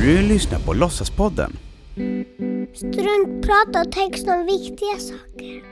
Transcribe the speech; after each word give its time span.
Du 0.00 0.22
lyssnar 0.22 0.58
på 0.58 0.72
Låtsaspodden. 0.72 1.56
Struntprat 2.74 3.86
och 3.86 3.92
text 3.92 4.28
om 4.28 4.46
viktiga 4.46 4.98
saker. 4.98 5.62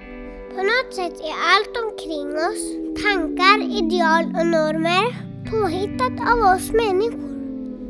På 0.57 0.63
något 0.63 0.95
sätt 0.95 1.21
är 1.21 1.37
allt 1.53 1.75
omkring 1.85 2.29
oss, 2.47 2.63
tankar, 3.03 3.59
ideal 3.79 4.25
och 4.25 4.47
normer, 4.47 5.07
påhittat 5.51 6.31
av 6.33 6.39
oss 6.39 6.71
människor. 6.73 7.26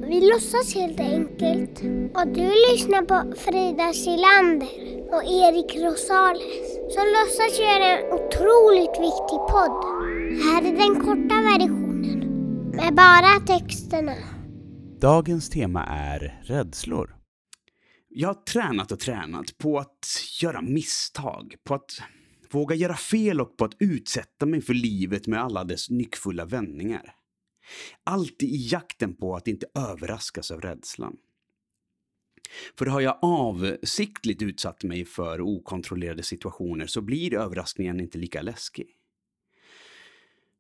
Vi 0.09 0.21
låtsas 0.21 0.75
helt 0.75 1.01
enkelt. 1.01 1.81
Och 2.15 2.29
du 2.29 2.51
lyssnar 2.71 3.03
på 3.03 3.37
Frida 3.37 3.93
Silander 3.93 4.69
och 5.15 5.25
Erik 5.25 5.77
Rosales 5.85 6.75
som 6.95 7.05
låtsas 7.17 7.59
göra 7.61 7.87
en 7.87 8.13
otroligt 8.13 8.97
viktig 9.07 9.39
podd. 9.53 9.77
Här 10.45 10.63
är 10.63 10.77
den 10.77 10.95
korta 11.05 11.35
versionen 11.35 12.19
med 12.77 12.95
bara 12.95 13.59
texterna. 13.59 14.15
Dagens 15.01 15.51
tema 15.51 15.85
är 15.87 16.41
rädslor. 16.45 17.17
Jag 18.09 18.29
har 18.29 18.35
tränat 18.35 18.93
och 18.93 19.01
tränat 19.01 19.59
på 19.59 19.79
att 19.79 20.07
göra 20.43 20.63
misstag, 20.63 21.55
på 21.65 21.75
att 21.75 21.91
våga 22.53 22.75
göra 22.75 22.97
fel 22.97 23.41
och 23.41 23.57
på 23.57 23.65
att 23.65 23.77
utsätta 23.79 24.47
mig 24.47 24.61
för 24.61 24.75
livet 24.75 25.27
med 25.27 25.43
alla 25.43 25.65
dess 25.65 25.91
nyckfulla 25.91 26.45
vändningar. 26.45 27.15
Allt 28.05 28.43
i 28.43 28.69
jakten 28.71 29.17
på 29.17 29.37
att 29.37 29.49
inte 29.49 29.67
överraskas 29.75 30.51
av 30.51 30.61
rädslan. 30.61 31.17
För 32.79 32.87
har 32.87 33.01
jag 33.01 33.19
avsiktligt 33.23 34.43
utsatt 34.43 34.85
mig 34.85 35.05
för 35.05 35.41
okontrollerade 35.41 36.23
situationer 36.23 36.87
så 36.87 37.01
blir 37.01 37.35
överraskningen 37.35 38.01
inte 38.01 38.19
lika 38.19 38.43
läskig. 38.43 38.87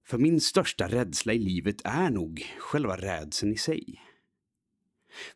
För 0.07 0.19
min 0.19 0.41
största 0.41 0.89
rädsla 0.89 1.33
i 1.33 1.39
livet 1.39 1.77
är 1.85 2.11
nog 2.11 2.47
själva 2.59 2.97
rädseln 2.97 3.53
i 3.53 3.57
sig. 3.57 4.03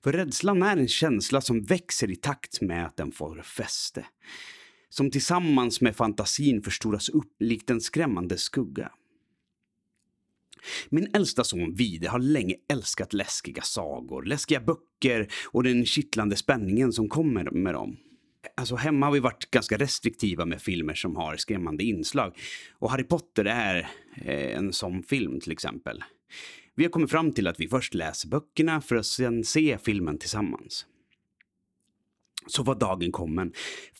För 0.02 0.12
rädslan 0.12 0.62
är 0.62 0.77
en 0.77 0.89
känsla 0.89 1.41
som 1.41 1.62
växer 1.62 2.11
i 2.11 2.17
takt 2.17 2.61
med 2.61 2.86
att 2.86 2.97
den 2.97 3.12
får 3.12 3.42
fäste. 3.42 4.06
Som 4.89 5.11
tillsammans 5.11 5.80
med 5.80 5.97
fantasin 5.97 6.62
förstoras 6.62 7.08
upp 7.08 7.33
likt 7.39 7.70
en 7.70 7.80
skrämmande 7.80 8.39
skugga. 8.39 8.92
Min 10.89 11.08
äldsta 11.14 11.44
son 11.44 11.75
Vide 11.75 12.08
har 12.08 12.19
länge 12.19 12.55
älskat 12.72 13.12
läskiga 13.12 13.62
sagor, 13.62 14.25
läskiga 14.25 14.61
böcker 14.61 15.28
och 15.47 15.62
den 15.62 15.86
kittlande 15.86 16.36
spänningen 16.36 16.92
som 16.92 17.08
kommer 17.08 17.50
med 17.50 17.75
dem. 17.75 17.97
Alltså 18.56 18.77
hemma 18.77 19.06
har 19.06 19.12
vi 19.12 19.20
varit 19.20 19.50
ganska 19.50 19.77
restriktiva 19.77 20.44
med 20.44 20.62
filmer 20.62 20.94
som 20.94 21.17
har 21.17 21.36
skrämmande 21.36 21.84
inslag. 21.84 22.39
Och 22.78 22.91
Harry 22.91 23.05
Potter 23.05 23.44
är 23.44 23.91
eh, 24.25 24.56
en 24.56 24.72
sån 24.72 25.02
film 25.02 25.41
till 25.41 25.52
exempel. 25.52 26.05
Vi 26.74 26.84
har 26.84 26.91
kommit 26.91 27.11
fram 27.11 27.33
till 27.33 27.47
att 27.47 27.61
vi 27.61 27.69
först 27.69 27.95
läser 27.95 28.28
böckerna 28.28 28.80
för 28.80 28.97
att 28.97 29.06
sedan 29.06 29.45
se 29.45 29.78
filmen 29.78 30.19
tillsammans. 30.19 30.86
Så 32.47 32.62
var 32.62 32.74
dagen 32.74 33.12
kommen. 33.12 33.52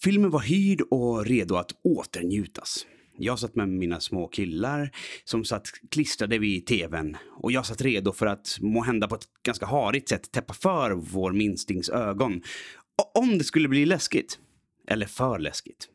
Filmen 0.03 0.31
var 0.31 0.41
hyrd 0.41 0.81
och 0.81 1.27
redo 1.27 1.55
att 1.55 1.73
åternjutas. 1.85 2.87
Jag 3.17 3.39
satt 3.39 3.55
med 3.55 3.69
mina 3.69 4.01
små 4.01 4.29
killar 4.29 4.91
som 5.25 5.45
satt 5.45 5.69
klistrade 5.91 6.39
vid 6.39 6.67
tvn 6.67 7.17
och 7.31 7.53
jag 7.53 7.67
satt 7.67 7.81
redo 7.81 8.13
för 8.13 8.27
att 8.27 8.59
må 8.61 8.83
hända 8.83 9.09
på 9.09 9.15
ett 9.15 9.29
ganska 9.43 9.67
harigt 9.67 10.09
sätt 10.09 10.33
täppa 10.33 10.55
för 10.55 10.91
vår 10.91 11.33
minstings 11.33 11.89
ögon. 11.89 12.43
Om 13.15 13.39
det 13.39 13.45
skulle 13.45 13.69
bli 13.69 13.87
läskigt. 13.87 14.39
Eller 14.89 15.07
för 15.07 15.39
läskigt. 15.39 15.89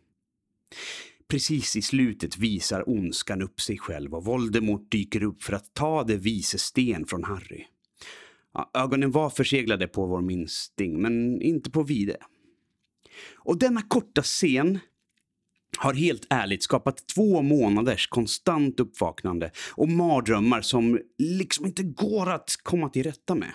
Precis 1.27 1.75
i 1.75 1.81
slutet 1.81 2.37
visar 2.37 2.89
ondskan 2.89 3.41
upp 3.41 3.61
sig 3.61 3.77
själv 3.77 4.15
och 4.15 4.25
Voldemort 4.25 4.91
dyker 4.91 5.23
upp 5.23 5.43
för 5.43 5.53
att 5.53 5.73
ta 5.73 6.03
det 6.03 6.17
vise 6.17 6.57
sten 6.57 7.05
från 7.05 7.23
Harry. 7.23 7.65
ögonen 8.73 9.11
var 9.11 9.29
förseglade 9.29 9.87
på 9.87 10.05
vår 10.05 10.21
minsting, 10.21 11.01
men 11.01 11.41
inte 11.41 11.71
på 11.71 11.83
Vide. 11.83 12.17
Och 13.33 13.59
denna 13.59 13.81
korta 13.81 14.21
scen 14.21 14.79
har 15.77 15.93
helt 15.93 16.27
ärligt 16.29 16.63
skapat 16.63 17.07
två 17.07 17.41
månaders 17.41 18.07
konstant 18.07 18.79
uppvaknande 18.79 19.51
och 19.71 19.89
mardrömmar 19.89 20.61
som 20.61 20.99
liksom 21.17 21.65
inte 21.65 21.83
går 21.83 22.29
att 22.29 22.55
komma 22.63 22.89
till 22.89 23.03
rätta 23.03 23.35
med. 23.35 23.53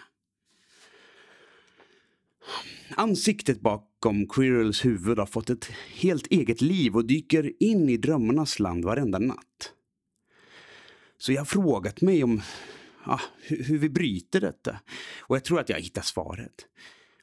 Ansiktet 2.97 3.61
bakom 3.61 4.29
Quirrels 4.29 4.85
huvud 4.85 5.19
har 5.19 5.27
fått 5.27 5.51
ett 5.51 5.65
helt 5.95 6.27
eget 6.27 6.61
liv 6.61 6.97
och 6.97 7.05
dyker 7.05 7.53
in 7.63 7.89
i 7.89 7.97
drömmarnas 7.97 8.59
land 8.59 8.85
varenda 8.85 9.19
natt. 9.19 9.73
Så 11.19 11.33
jag 11.33 11.41
har 11.41 11.47
frågat 11.47 12.01
mig 12.01 12.25
om 12.25 12.43
ah, 13.05 13.11
ja, 13.11 13.21
hur 13.43 13.79
vi 13.79 13.89
bryter 13.89 14.41
detta. 14.41 14.81
Och 15.21 15.37
jag 15.37 15.45
tror 15.45 15.61
att 15.61 15.69
jag 15.69 15.81
hittar 15.81 16.03
svaret. 16.03 16.67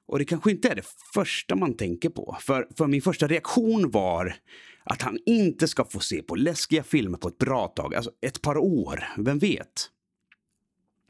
Och 0.07 0.19
det 0.19 0.25
kanske 0.25 0.51
inte 0.51 0.69
är 0.69 0.75
det 0.75 0.85
första 1.13 1.55
man 1.55 1.73
tänker 1.73 2.09
på. 2.09 2.37
För, 2.41 2.67
för 2.77 2.87
min 2.87 3.01
första 3.01 3.27
reaktion 3.27 3.91
var 3.91 4.35
att 4.83 5.01
han 5.01 5.17
inte 5.25 5.67
ska 5.67 5.85
få 5.85 5.99
se 5.99 6.21
på 6.21 6.35
läskiga 6.35 6.83
filmer 6.83 7.17
på 7.17 7.27
ett 7.27 7.37
bra 7.37 7.67
tag. 7.67 7.95
Alltså 7.95 8.11
ett 8.21 8.41
par 8.41 8.57
år, 8.57 9.03
vem 9.17 9.39
vet? 9.39 9.89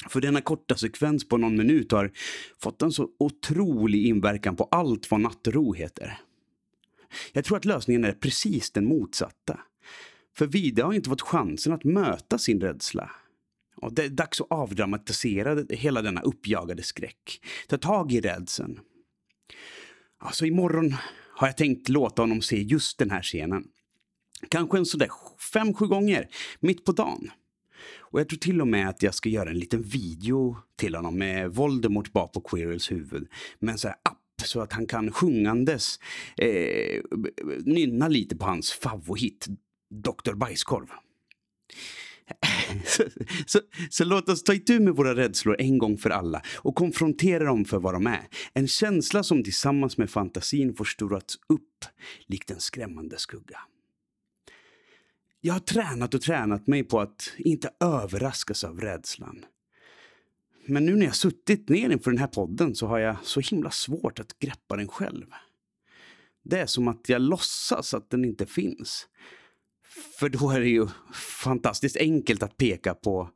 För 0.10 0.22
denna 0.22 0.42
korta 0.42 0.76
sekvens 0.76 1.28
på 1.28 1.38
någon 1.38 1.58
minut 1.58 1.92
har 1.92 2.12
fått 2.62 2.82
en 2.82 2.92
så 2.92 3.10
otrolig 3.20 4.06
inverkan 4.06 4.56
på 4.56 4.68
allt 4.72 5.12
vad 5.12 5.20
nattro 5.20 5.74
heter. 5.74 6.18
Jag 7.34 7.46
tror 7.46 7.58
att 7.58 7.66
lösningen 7.66 8.06
är 8.06 8.12
precis 8.12 8.72
den 8.72 8.86
motsatta. 8.86 9.60
För 10.38 10.48
Vida 10.48 10.86
har 10.86 10.94
inte 10.94 11.10
fått 11.10 11.22
chansen 11.22 11.74
att 11.74 11.84
möta 11.84 12.38
sin 12.38 12.62
rädsla. 12.62 13.12
Och 13.82 13.94
det 13.94 14.04
är 14.04 14.10
dags 14.10 14.42
att 14.42 14.48
avdramatisera 14.50 15.66
hela 15.70 16.02
denna 16.02 16.22
uppjagade 16.22 16.84
skräck. 16.84 17.42
Ta 17.68 17.78
tag 17.78 18.12
i 18.12 18.22
rädslan. 18.22 18.80
Alltså 20.20 20.46
imorgon 20.46 20.96
har 21.36 21.48
jag 21.48 21.58
tänkt 21.58 21.90
låta 21.90 22.22
honom 22.22 22.42
se 22.42 22.62
just 22.62 22.98
den 22.98 23.12
här 23.12 23.22
scenen. 23.22 23.68
Kanske 24.50 24.78
en 24.78 24.86
sådär 24.86 25.10
fem, 25.54 25.74
sju 25.74 25.88
gånger, 25.88 26.28
mitt 26.60 26.86
på 26.86 26.92
dagen. 26.92 27.32
Och 27.98 28.20
jag 28.20 28.30
tror 28.30 28.40
till 28.40 28.62
och 28.62 28.68
med 28.68 28.90
att 28.90 29.04
jag 29.04 29.16
ska 29.16 29.30
göra 29.30 29.50
en 29.50 29.60
liten 29.60 29.82
video 29.82 30.58
till 30.76 30.96
honom 30.96 31.18
med 31.18 31.52
Voldemort 31.52 32.12
bak 32.12 32.34
på 32.34 32.42
Quirrels 32.42 32.92
huvud. 32.92 33.28
Med 33.60 33.72
en 33.72 33.78
sån 33.78 33.90
här 33.90 34.00
app 34.04 34.18
så 34.46 34.62
att 34.62 34.74
han 34.74 34.88
kan 34.88 35.12
sjungandes 35.12 36.00
eh, 36.38 37.02
nynna 37.66 38.08
lite 38.08 38.36
på 38.36 38.46
hans 38.46 38.72
favorit, 38.72 39.48
Dr. 39.90 40.34
Bajskorv. 40.34 40.88
Så, 42.86 43.04
så, 43.46 43.60
så, 43.90 44.04
låt 44.04 44.30
oss 44.30 44.44
ta 44.44 44.54
itu 44.54 44.80
med 44.80 44.96
våra 44.96 45.16
rädslor 45.16 45.56
en 45.60 45.78
gång 45.78 45.98
för 45.98 46.10
alla 46.10 46.42
och 46.56 46.76
konfrontera 46.76 47.44
dem 47.44 47.66
för 47.66 47.80
vad 47.80 47.94
de 47.94 48.08
är. 48.08 48.28
En 48.54 48.68
känsla 48.68 49.24
som 49.24 49.44
tillsammans 49.44 49.98
med 49.98 50.10
fantasin 50.10 50.76
förstorats 50.76 51.36
upp 51.50 51.86
likt 52.28 52.52
en 52.52 52.60
skrämmande 52.60 53.18
skugga. 53.18 53.60
Jag 55.42 55.54
har 55.54 55.60
tränat 55.60 56.14
och 56.14 56.22
tränat 56.22 56.68
mig 56.68 56.84
på 56.84 57.00
att 57.00 57.34
inte 57.38 57.70
överraskas 57.80 58.64
av 58.64 58.82
rädslan. 58.82 59.46
Men 60.66 60.86
nu 60.86 60.96
när 60.96 61.06
jag 61.06 61.16
suttit 61.16 61.70
ner 61.70 61.90
inför 61.90 62.12
den 62.12 62.20
här 62.20 62.28
podden 62.28 62.76
så 62.76 62.88
har 62.88 63.00
jag 63.00 63.16
så 63.24 63.40
himla 63.40 63.72
svårt 63.72 64.20
att 64.20 64.40
greppa 64.40 64.76
den 64.76 64.88
själv. 64.88 65.26
Det 66.44 66.60
är 66.60 66.66
som 66.66 66.88
att 66.88 67.10
jag 67.10 67.22
låtsas 67.22 67.94
att 67.94 68.10
den 68.10 68.26
inte 68.26 68.46
finns. 68.46 69.08
För 70.20 70.30
då 70.30 70.50
är 70.50 70.60
det 70.60 70.70
ju 70.70 70.88
fantastiskt 71.44 71.98
enkelt 71.98 72.44
att 72.44 72.58
peka 72.58 72.94
på 72.94 73.30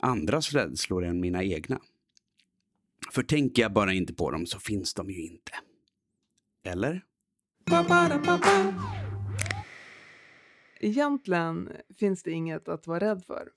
andras 0.00 0.52
rädslor 0.52 1.04
än 1.04 1.20
mina 1.20 1.44
egna. 1.44 1.80
För 3.12 3.22
tänker 3.22 3.62
jag 3.62 3.72
bara 3.72 3.92
inte 3.92 4.14
på 4.14 4.30
dem 4.30 4.46
så 4.46 4.58
finns 4.58 4.94
de 4.94 5.10
ju 5.10 5.22
inte. 5.22 5.52
Eller? 6.64 7.04
Egentligen 10.80 11.72
finns 11.98 12.22
det 12.22 12.30
inget 12.30 12.68
att 12.68 12.86
vara 12.86 13.00
rädd 13.00 13.24
för. 13.24 13.48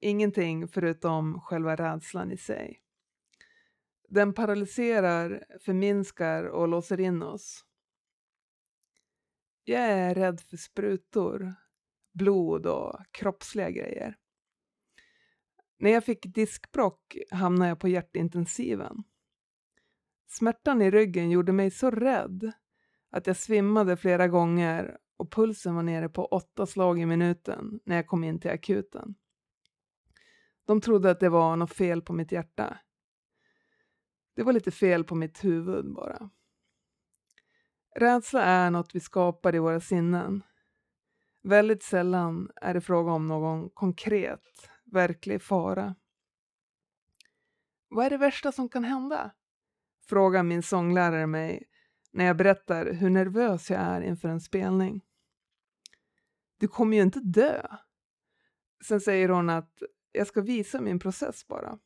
Ingenting 0.00 0.68
förutom 0.68 1.40
själva 1.40 1.76
rädslan 1.76 2.32
i 2.32 2.36
sig. 2.36 2.78
Den 4.08 4.34
paralyserar, 4.34 5.44
förminskar 5.60 6.44
och 6.44 6.68
låser 6.68 7.00
in 7.00 7.22
oss. 7.22 7.64
Jag 9.64 9.82
är 9.82 10.14
rädd 10.14 10.40
för 10.40 10.56
sprutor, 10.56 11.54
blod 12.12 12.66
och 12.66 12.94
kroppsliga 13.10 13.70
grejer. 13.70 14.16
När 15.78 15.90
jag 15.90 16.04
fick 16.04 16.26
diskbrock 16.34 17.16
hamnade 17.30 17.68
jag 17.68 17.80
på 17.80 17.88
hjärtintensiven. 17.88 19.04
Smärtan 20.28 20.82
i 20.82 20.90
ryggen 20.90 21.30
gjorde 21.30 21.52
mig 21.52 21.70
så 21.70 21.90
rädd 21.90 22.52
att 23.10 23.26
jag 23.26 23.36
svimmade 23.36 23.96
flera 23.96 24.28
gånger 24.28 24.98
och 25.16 25.32
pulsen 25.32 25.74
var 25.74 25.82
nere 25.82 26.08
på 26.08 26.26
åtta 26.26 26.66
slag 26.66 27.00
i 27.00 27.06
minuten 27.06 27.80
när 27.84 27.96
jag 27.96 28.06
kom 28.06 28.24
in 28.24 28.40
till 28.40 28.50
akuten. 28.50 29.14
De 30.66 30.80
trodde 30.80 31.10
att 31.10 31.20
det 31.20 31.28
var 31.28 31.56
något 31.56 31.72
fel 31.72 32.02
på 32.02 32.12
mitt 32.12 32.32
hjärta. 32.32 32.78
Det 34.34 34.42
var 34.42 34.52
lite 34.52 34.70
fel 34.70 35.04
på 35.04 35.14
mitt 35.14 35.44
huvud 35.44 35.94
bara. 35.94 36.30
Rädsla 37.94 38.42
är 38.42 38.70
något 38.70 38.94
vi 38.94 39.00
skapar 39.00 39.54
i 39.54 39.58
våra 39.58 39.80
sinnen. 39.80 40.42
Väldigt 41.42 41.82
sällan 41.82 42.50
är 42.56 42.74
det 42.74 42.80
fråga 42.80 43.12
om 43.12 43.28
någon 43.28 43.70
konkret, 43.70 44.70
verklig 44.84 45.42
fara. 45.42 45.94
Vad 47.88 48.06
är 48.06 48.10
det 48.10 48.16
värsta 48.16 48.52
som 48.52 48.68
kan 48.68 48.84
hända? 48.84 49.30
Frågar 50.08 50.42
min 50.42 50.62
sånglärare 50.62 51.26
mig 51.26 51.64
när 52.10 52.24
jag 52.24 52.36
berättar 52.36 52.92
hur 52.92 53.10
nervös 53.10 53.70
jag 53.70 53.80
är 53.80 54.00
inför 54.00 54.28
en 54.28 54.40
spelning. 54.40 55.00
Du 56.58 56.68
kommer 56.68 56.96
ju 56.96 57.02
inte 57.02 57.20
dö. 57.20 57.66
Sen 58.84 59.00
säger 59.00 59.28
hon 59.28 59.50
att 59.50 59.82
jag 60.12 60.26
ska 60.26 60.40
visa 60.40 60.80
min 60.80 60.98
process 60.98 61.46
bara. 61.46 61.78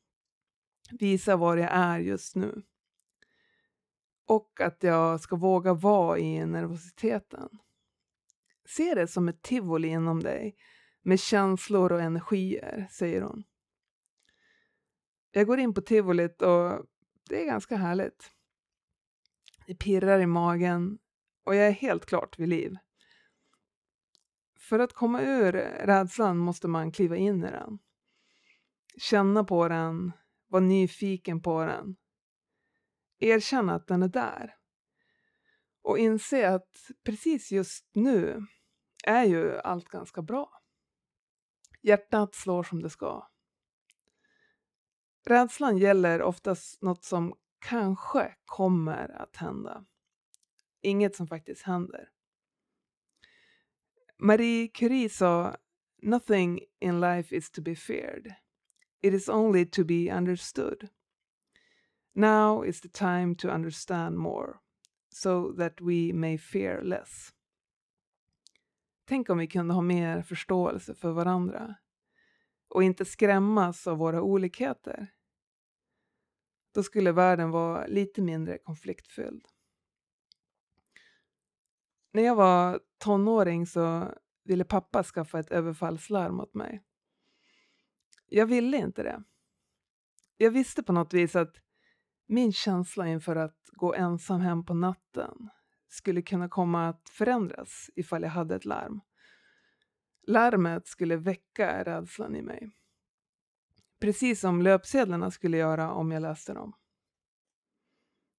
Visa 0.91 1.37
var 1.37 1.57
jag 1.57 1.71
är 1.73 1.99
just 1.99 2.37
nu. 2.37 2.63
Och 4.27 4.61
att 4.61 4.83
jag 4.83 5.21
ska 5.21 5.37
våga 5.37 5.75
vara 5.75 6.19
i 6.19 6.47
nervositeten. 6.47 7.49
Se 8.69 8.95
det 8.95 9.07
som 9.07 9.29
ett 9.29 9.43
tivoli 9.43 9.89
inom 9.89 10.23
dig 10.23 10.57
med 11.03 11.21
känslor 11.21 11.93
och 11.93 12.01
energier, 12.01 12.87
säger 12.91 13.23
hon. 13.23 13.45
Jag 15.31 15.47
går 15.47 15.59
in 15.59 15.75
på 15.75 15.81
tivolit 15.81 16.43
och 16.43 16.87
det 17.29 17.43
är 17.43 17.47
ganska 17.47 17.77
härligt. 17.77 18.31
Det 19.67 19.75
pirrar 19.75 20.21
i 20.21 20.27
magen 20.27 20.99
och 21.45 21.55
jag 21.55 21.67
är 21.67 21.73
helt 21.73 22.07
klart 22.07 22.39
vid 22.39 22.49
liv. 22.49 22.77
För 24.59 24.79
att 24.79 24.93
komma 24.93 25.23
ur 25.23 25.53
rädslan 25.87 26.39
måste 26.39 26.69
man 26.69 26.93
kliva 26.93 27.17
in 27.17 27.45
i 27.45 27.51
den. 27.51 27.79
Känna 28.99 29.45
på 29.45 29.69
den, 29.69 30.13
vara 30.49 30.63
nyfiken 30.63 31.43
på 31.43 31.65
den. 31.65 31.97
Erkänna 33.19 33.75
att 33.75 33.87
den 33.87 34.03
är 34.03 34.09
där. 34.09 34.57
Och 35.83 35.99
inse 35.99 36.49
att 36.49 36.91
precis 37.05 37.53
just 37.53 37.89
nu 37.93 38.47
är 39.05 39.25
ju 39.25 39.59
allt 39.59 39.89
ganska 39.89 40.23
bra. 40.23 40.63
Hjärtat 41.83 42.35
slår 42.35 42.63
som 42.63 42.83
det 42.83 42.91
ska. 42.91 43.29
Rädslan 45.27 45.79
gäller 45.79 46.23
oftast 46.23 46.83
något 46.83 47.05
som 47.05 47.35
kanske 47.59 48.35
kommer 48.45 49.09
att 49.23 49.37
hända. 49.37 49.85
Inget 50.81 51.17
som 51.17 51.27
faktiskt 51.27 51.63
händer. 51.63 52.11
Marie 54.19 54.69
Curie 54.69 55.09
sa 55.09 55.57
“Nothing 56.03 56.61
in 56.81 57.01
life 57.01 57.37
is 57.37 57.51
to 57.51 57.63
be 57.63 57.75
feared. 57.75 58.35
It 59.03 59.15
is 59.15 59.29
only 59.29 59.67
to 59.67 59.85
be 59.85 60.17
understood. 60.17 60.89
Now 62.17 62.65
is 62.65 62.81
the 62.81 62.89
time 62.89 63.35
to 63.37 63.49
understand 63.49 64.17
more, 64.17 64.55
so 65.09 65.53
that 65.53 65.81
we 65.81 66.13
may 66.13 66.39
fear 66.39 66.83
less.” 66.83 67.33
Tänk 69.05 69.31
om 69.31 69.39
vi 69.39 69.47
kunde 69.47 69.75
ha 69.75 69.83
mer 69.83 70.23
förståelse 70.23 70.95
för 70.95 71.13
varandra 71.13 71.75
och 72.69 72.83
inte 72.83 73.05
skrämmas 73.05 73.87
av 73.87 73.99
våra 73.99 74.23
olikheter. 74.23 75.07
Då 76.73 76.83
skulle 76.83 77.13
världen 77.13 77.51
vara 77.51 77.87
lite 77.87 78.23
mindre 78.23 78.59
konfliktfylld. 78.59 79.45
När 82.13 82.23
jag 82.23 82.35
var 82.35 82.81
tonåring 82.99 83.67
så 83.67 84.15
ville 84.45 84.65
pappa 84.65 85.05
skaffa 85.05 85.39
ett 85.39 85.51
överfallslarm 85.51 86.41
åt 86.41 86.55
mig. 86.55 86.83
Jag 88.27 88.47
ville 88.47 88.77
inte 88.77 89.03
det. 89.03 89.23
Jag 90.37 90.51
visste 90.51 90.83
på 90.83 90.93
något 90.93 91.15
vis 91.15 91.37
att 91.37 91.61
min 92.27 92.53
känsla 92.53 93.09
inför 93.09 93.37
att 93.37 93.71
gå 93.73 93.95
ensam 93.95 94.41
hem 94.41 94.65
på 94.65 94.75
natten 94.75 95.49
skulle 95.89 96.23
kunna 96.23 96.49
komma 96.49 96.89
att 96.89 97.09
förändras 97.09 97.91
ifall 97.95 98.23
jag 98.23 98.31
hade 98.31 98.55
ett 98.55 98.65
larm. 98.65 99.01
Larmet 100.27 100.87
skulle 100.87 101.17
väcka 101.17 101.85
rädslan 101.85 102.37
i 102.37 102.43
mig. 102.43 102.71
Precis 104.01 104.41
som 104.41 104.63
löpsedlarna 104.63 105.31
skulle 105.31 105.57
göra 105.57 105.93
om 105.93 106.13
jag 106.13 106.23
läste 106.23 106.55
dem. 106.55 106.73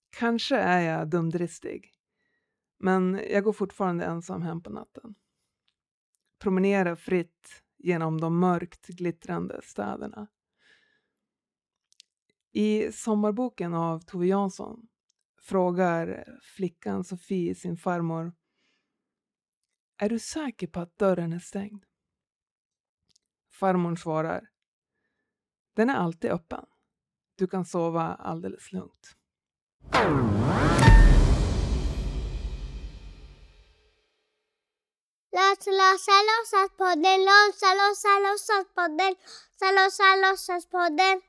Kanske 0.10 0.56
är 0.56 0.80
jag 0.80 1.10
dumdristig, 1.10 1.94
men 2.78 3.22
jag 3.30 3.44
går 3.44 3.54
fortfarande 3.54 4.06
ensam 4.06 4.42
hem 4.42 4.64
på 4.64 4.70
natten. 4.70 5.16
Promenerar 6.40 6.96
fritt 6.96 7.64
genom 7.78 8.22
de 8.22 8.40
mörkt 8.40 8.88
glittrande 8.88 9.62
städerna. 9.64 10.28
I 12.52 12.92
sommarboken 12.92 13.74
av 13.74 14.00
Tove 14.00 14.28
Jansson 14.28 14.88
frågar 15.42 16.26
flickan 16.56 17.04
Sofie 17.04 17.56
sin 17.56 17.78
farmor 17.78 18.34
Är 19.98 20.10
du 20.10 20.20
säker 20.20 20.68
på 20.68 20.80
att 20.80 20.98
dörren 20.98 21.34
är 21.34 21.40
stängd? 21.40 21.86
Farmor 23.52 23.96
svarar 23.96 24.50
Den 25.74 25.90
är 25.90 25.96
alltid 25.96 26.32
öppen. 26.32 26.66
Du 27.36 27.48
kan 27.48 27.66
sova 27.66 28.02
alldeles 28.02 28.72
lugnt. 28.72 29.16
Låsa, 35.32 35.72
låsa, 35.72 36.12
låtsaspodden! 36.28 37.26
låsa, 37.26 37.74
låsa, 37.74 38.20
låtsas 40.16 40.68
låsa. 40.72 41.27